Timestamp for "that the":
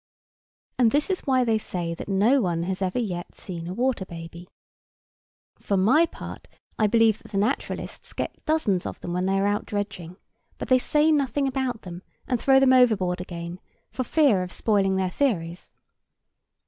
7.21-7.37